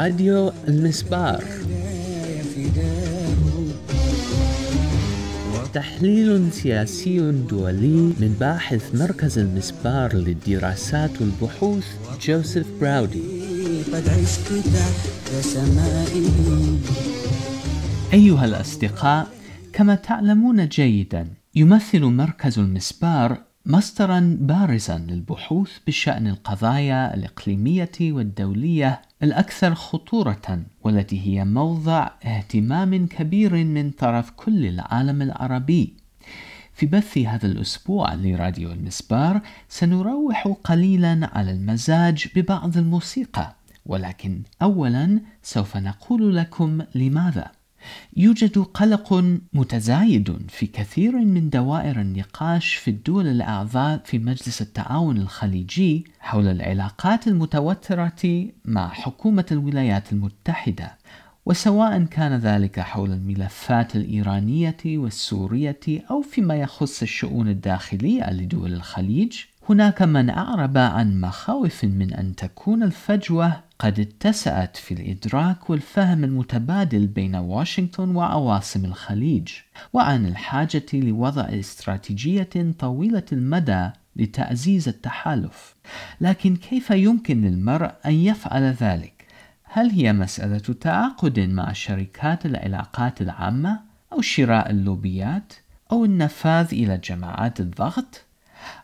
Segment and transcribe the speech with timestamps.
[0.00, 1.44] راديو المسبار.
[5.72, 11.86] تحليل سياسي دولي من باحث مركز المسبار للدراسات والبحوث
[12.22, 13.22] جوزيف براودي.
[18.12, 19.28] أيها الأصدقاء
[19.72, 30.62] كما تعلمون جيدا يمثل مركز المسبار مصدرا بارزا للبحوث بشأن القضايا الإقليمية والدولية الأكثر خطورة
[30.84, 35.94] والتي هي موضع اهتمام كبير من طرف كل العالم العربي.
[36.74, 43.54] في بث هذا الأسبوع لراديو المسبار سنروح قليلا على المزاج ببعض الموسيقى
[43.86, 47.50] ولكن أولا سوف نقول لكم لماذا.
[48.16, 56.04] يوجد قلق متزايد في كثير من دوائر النقاش في الدول الأعضاء في مجلس التعاون الخليجي
[56.20, 60.98] حول العلاقات المتوترة مع حكومة الولايات المتحدة
[61.46, 69.38] وسواء كان ذلك حول الملفات الإيرانية والسورية أو فيما يخص الشؤون الداخلية لدول الخليج.
[69.68, 77.06] هناك من أعرب عن مخاوف من أن تكون الفجوة قد اتسعت في الإدراك والفهم المتبادل
[77.06, 79.48] بين واشنطن وعواصم الخليج
[79.92, 85.74] وعن الحاجة لوضع استراتيجية طويلة المدى لتعزيز التحالف
[86.20, 89.26] لكن كيف يمكن للمرء أن يفعل ذلك؟
[89.64, 93.80] هل هي مسألة تعاقد مع شركات العلاقات العامة
[94.12, 95.52] أو شراء اللوبيات
[95.92, 98.24] أو النفاذ إلى جماعات الضغط؟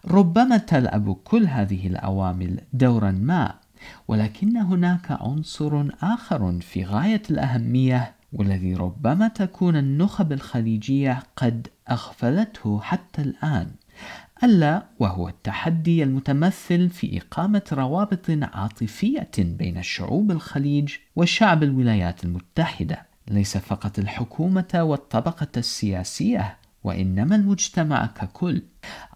[0.04, 3.65] ربما تلعب كل هذه العوامل دورا ما
[4.08, 13.22] ولكن هناك عنصر آخر في غاية الأهمية والذي ربما تكون النخب الخليجية قد أغفلته حتى
[13.22, 13.70] الآن
[14.44, 23.56] ألا وهو التحدي المتمثل في إقامة روابط عاطفية بين شعوب الخليج وشعب الولايات المتحدة ليس
[23.56, 28.62] فقط الحكومة والطبقة السياسية وإنما المجتمع ككل.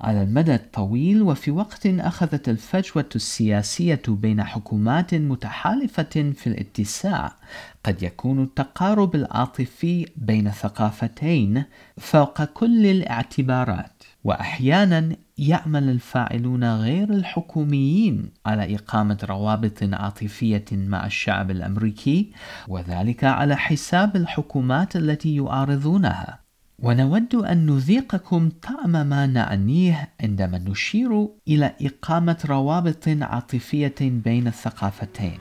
[0.00, 7.36] على المدى الطويل وفي وقت أخذت الفجوة السياسية بين حكومات متحالفة في الاتساع
[7.84, 11.64] قد يكون التقارب العاطفي بين ثقافتين
[11.98, 14.02] فوق كل الاعتبارات.
[14.24, 22.32] وأحيانا يعمل الفاعلون غير الحكوميين على إقامة روابط عاطفية مع الشعب الأمريكي
[22.68, 26.49] وذلك على حساب الحكومات التي يعارضونها.
[26.82, 35.38] ونود أن نذيقكم طعم ما نعنيه عندما نشير إلى إقامة روابط عاطفية بين الثقافتين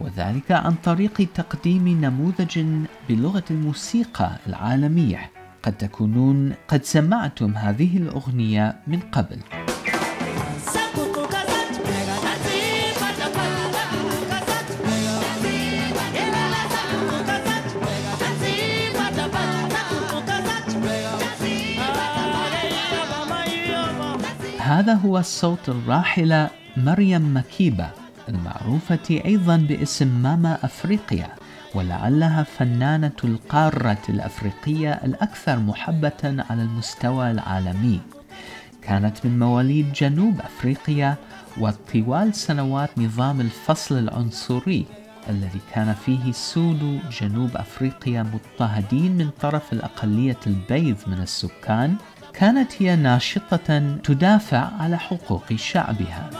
[0.00, 2.64] وذلك عن طريق تقديم نموذج
[3.08, 5.30] بلغة الموسيقى العالمية.
[5.62, 9.38] قد تكونون قد سمعتم هذه الأغنية من قبل.
[24.76, 27.90] هذا هو الصوت الراحلة مريم مكيبة
[28.28, 31.28] المعروفة أيضا باسم ماما أفريقيا
[31.74, 38.00] ولعلها فنانة القارة الأفريقية الأكثر محبة على المستوى العالمي.
[38.82, 41.16] كانت من مواليد جنوب أفريقيا
[41.60, 44.86] وطوال سنوات نظام الفصل العنصري
[45.28, 51.96] الذي كان فيه سود جنوب أفريقيا مضطهدين من طرف الأقلية البيض من السكان
[52.38, 56.30] كانت هي ناشطة تدافع على حقوق شعبها.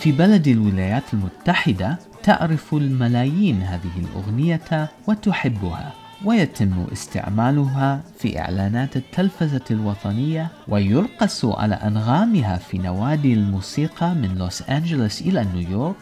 [0.00, 6.07] في بلد الولايات المتحدة تعرف الملايين هذه الأغنية وتحبها.
[6.24, 15.20] ويتم استعمالها في إعلانات التلفزة الوطنية ويرقص على أنغامها في نوادي الموسيقى من لوس أنجلوس
[15.22, 15.96] إلى نيويورك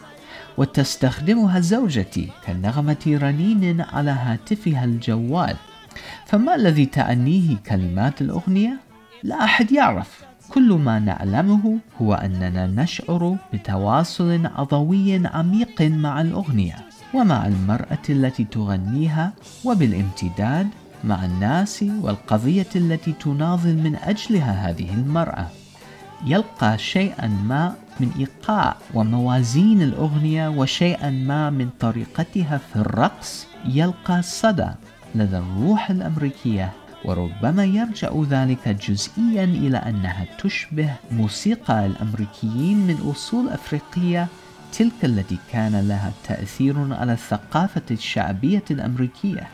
[0.57, 5.55] وتستخدمها زوجتي كنغمة رنين على هاتفها الجوال.
[6.25, 8.79] فما الذي تعنيه كلمات الأغنية؟
[9.23, 10.23] لا أحد يعرف.
[10.49, 16.86] كل ما نعلمه هو أننا نشعر بتواصل عضوي عميق مع الأغنية.
[17.13, 19.33] ومع المرأة التي تغنيها
[19.65, 20.67] وبالامتداد
[21.03, 25.47] مع الناس والقضية التي تناضل من أجلها هذه المرأة.
[26.25, 34.69] يلقى شيئا ما من إيقاع وموازين الأغنية وشيئا ما من طريقتها في الرقص يلقى صدى
[35.15, 36.71] لدى الروح الأمريكية
[37.05, 44.27] وربما يرجع ذلك جزئيا إلى أنها تشبه موسيقى الأمريكيين من أصول أفريقية
[44.71, 49.47] تلك التي كان لها تأثير على الثقافة الشعبية الأمريكية.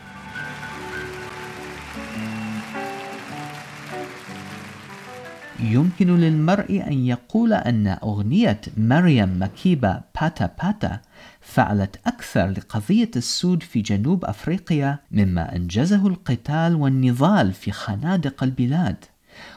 [5.60, 11.00] يمكن للمرء أن يقول أن أغنية مريم مكيبة باتا باتا
[11.40, 18.96] فعلت أكثر لقضية السود في جنوب أفريقيا مما أنجزه القتال والنضال في خنادق البلاد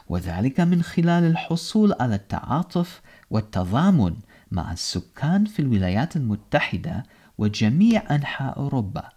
[0.08, 3.00] وذلك من خلال الحصول على التعاطف
[3.30, 4.14] والتضامن
[4.50, 7.02] مع السكان في الولايات المتحدة
[7.38, 9.08] وجميع أنحاء أوروبا.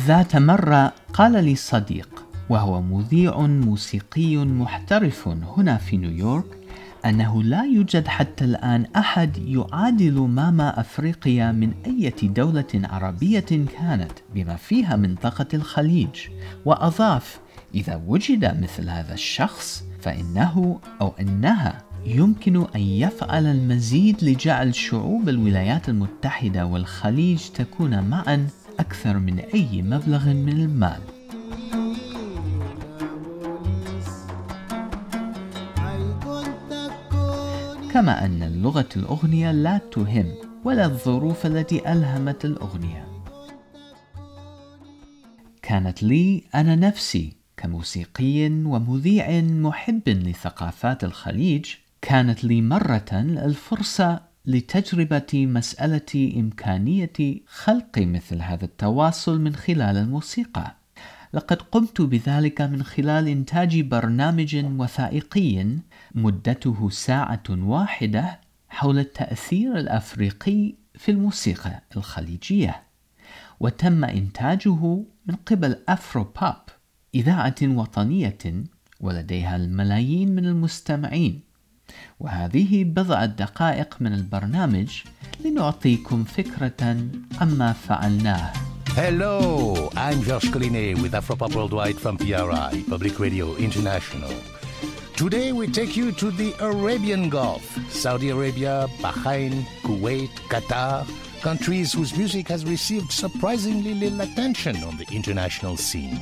[0.00, 6.55] ذات مرة قال لي صديق وهو مذيع موسيقي محترف هنا في نيويورك
[7.06, 14.56] أنه لا يوجد حتى الآن أحد يعادل ماما أفريقيا من أي دولة عربية كانت بما
[14.56, 16.28] فيها منطقة الخليج.
[16.64, 17.40] وأضاف
[17.74, 25.88] إذا وجد مثل هذا الشخص فإنه أو إنها يمكن أن يفعل المزيد لجعل شعوب الولايات
[25.88, 28.48] المتحدة والخليج تكون معا
[28.80, 31.15] أكثر من أي مبلغ من المال.
[37.96, 40.34] كما أن لغة الأغنية لا تهم
[40.64, 43.08] ولا الظروف التي ألهمت الأغنية.
[45.62, 56.32] كانت لي أنا نفسي كموسيقي ومذيع محب لثقافات الخليج كانت لي مرة الفرصة لتجربة مسألة
[56.36, 60.76] إمكانية خلق مثل هذا التواصل من خلال الموسيقى.
[61.32, 65.66] لقد قمت بذلك من خلال إنتاج برنامج وثائقي
[66.14, 72.82] مدته ساعة واحدة حول التأثير الأفريقي في الموسيقى الخليجية
[73.60, 76.62] وتم إنتاجه من قبل أفرو باب
[77.14, 78.38] إذاعة وطنية
[79.00, 81.40] ولديها الملايين من المستمعين.
[82.20, 85.02] وهذه بضعة دقائق من البرنامج
[85.44, 86.96] لنعطيكم فكرة
[87.40, 88.65] عما فعلناه.
[88.96, 94.32] Hello, I'm Georges Collinet with Afropop Worldwide from PRI, Public Radio International.
[95.14, 97.62] Today we take you to the Arabian Gulf,
[97.92, 101.06] Saudi Arabia, Bahrain, Kuwait, Qatar,
[101.42, 106.16] countries whose music has received surprisingly little attention on the international scene.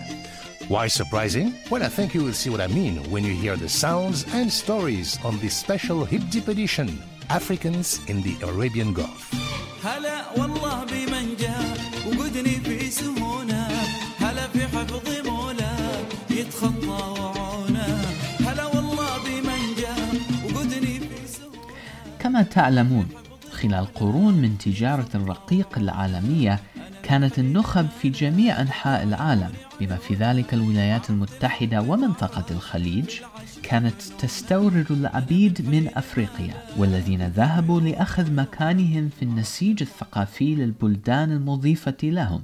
[0.66, 1.54] Why surprising?
[1.70, 4.52] Well, I think you will see what I mean when you hear the sounds and
[4.52, 7.00] stories on this special hip dip edition,
[7.30, 9.30] Africans in the Arabian Gulf.
[12.34, 13.68] وقدني في سهولة
[14.18, 15.76] هلا في حفظ مولا
[16.30, 18.04] يتخطى وعونه
[18.46, 20.14] هلا والله بمن جاء
[20.44, 21.68] وقدني في سهولة
[22.18, 23.08] كما تعلمون
[23.52, 26.60] خلال قرون من تجارة الرقيق العالمية
[27.02, 29.50] كانت النخب في جميع أنحاء العالم
[29.80, 33.10] بما في ذلك الولايات المتحدة ومنطقة الخليج.
[33.64, 42.42] كانت تستورد العبيد من أفريقيا والذين ذهبوا لأخذ مكانهم في النسيج الثقافي للبلدان المضيفة لهم.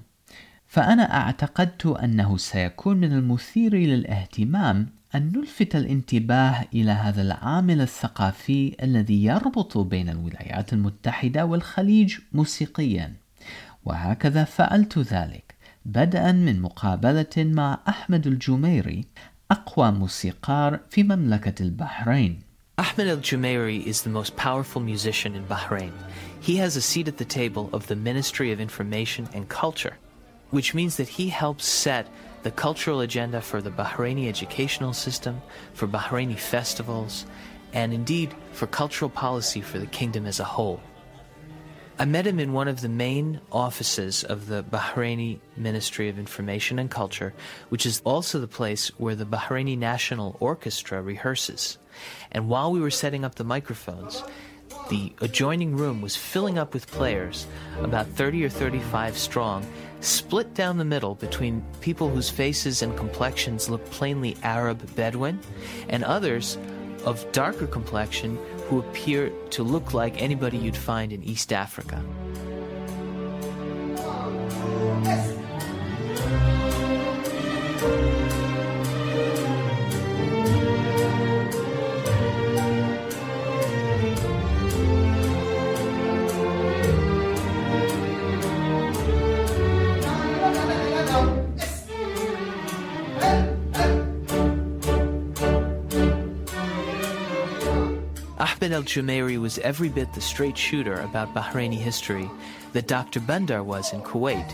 [0.67, 9.25] فأنا أعتقدت أنه سيكون من المثير للاهتمام أن نلفت الانتباه إلى هذا العامل الثقافي الذي
[9.25, 13.13] يربط بين الولايات المتحدة والخليج موسيقيا.
[13.85, 15.55] وهكذا فعلت ذلك
[15.87, 19.05] بدءا من مقابلة مع أحمد الجميري
[19.52, 22.42] أقوى موسيقار في مملكة البحرين.
[22.78, 25.94] Ahmed El Jumeiri is the most powerful musician in Bahrain.
[26.42, 29.98] He has a seat at the table of the Ministry of Information and Culture,
[30.52, 32.08] which means that he helps set
[32.44, 35.42] the cultural agenda for the Bahraini educational system,
[35.74, 37.26] for Bahraini festivals,
[37.74, 40.82] and indeed for cultural policy for the kingdom as a whole.
[42.01, 46.79] I met him in one of the main offices of the Bahraini Ministry of Information
[46.79, 47.35] and Culture,
[47.69, 51.77] which is also the place where the Bahraini National Orchestra rehearses.
[52.33, 54.25] And while we were setting up the microphones,
[54.89, 57.47] the adjoining room was filling up with players,
[57.83, 59.67] about 30 or 35 strong,
[60.01, 65.39] split down the middle between people whose faces and complexions look plainly Arab Bedouin,
[65.91, 66.57] and others
[67.05, 68.39] of darker complexion
[68.69, 72.05] who appear to look like anybody you'd find in East Africa.
[98.60, 102.30] Ahmed El Jumeiri was every bit the straight shooter about Bahraini history
[102.74, 103.22] that Dr.
[103.22, 104.52] Bandar was in Kuwait.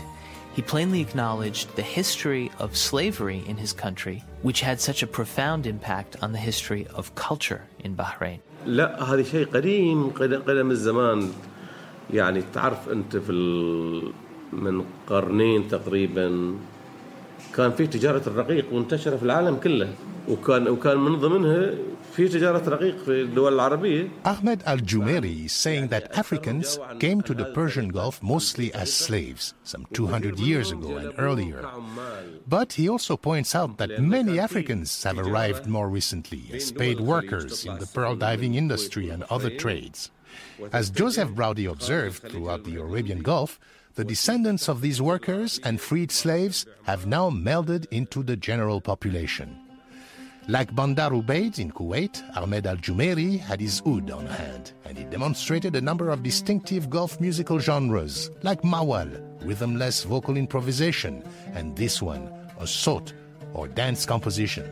[0.54, 5.66] He plainly acknowledged the history of slavery in his country, which had such a profound
[5.66, 8.38] impact on the history of culture in Bahrain.
[8.66, 11.32] لا هذا شيء قديم قدم الزمان
[12.10, 13.32] يعني تعرف انت في
[14.52, 16.54] من قرنين تقريبا
[17.56, 19.94] كان في تجاره الرقيق منتشره في العالم كله
[20.28, 21.70] وكان وكان من ضمنها
[24.25, 29.53] Ahmed Al Jumeiri is saying that Africans came to the Persian Gulf mostly as slaves,
[29.63, 31.63] some 200 years ago and earlier.
[32.47, 37.65] But he also points out that many Africans have arrived more recently as paid workers
[37.65, 40.09] in the pearl diving industry and other trades.
[40.73, 43.59] As Joseph Browdy observed throughout the Arabian Gulf,
[43.93, 49.66] the descendants of these workers and freed slaves have now melded into the general population.
[50.48, 55.04] Like Bandar Ubaid in Kuwait, Ahmed Al Jumeiri had his oud on hand, and he
[55.04, 59.08] demonstrated a number of distinctive Gulf musical genres, like mawal,
[59.44, 61.22] rhythmless vocal improvisation,
[61.54, 62.28] and this one,
[62.58, 63.12] a sot,
[63.54, 64.66] or dance composition.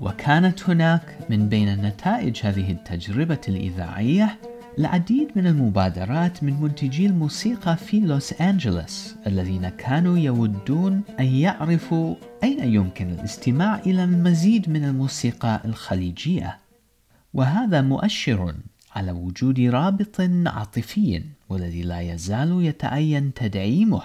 [0.00, 4.38] وكانت هناك من بين نتائج هذه التجربة الإذاعية
[4.79, 12.73] العديد من المبادرات من منتجي الموسيقى في لوس أنجلوس الذين كانوا يودون أن يعرفوا أين
[12.73, 16.57] يمكن الاستماع إلى المزيد من الموسيقى الخليجية.
[17.33, 18.55] وهذا مؤشر
[18.95, 24.01] على وجود رابط عاطفي والذي لا يزال يتعين تدعيمه.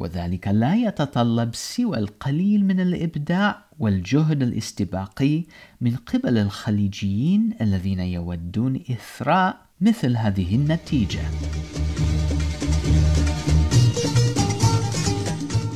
[0.00, 5.44] وذلك لا يتطلب سوى القليل من الإبداع والجهد الاستباقي
[5.80, 11.20] من قبل الخليجيين الذين يودون إثراء مثل هذه النتيجة.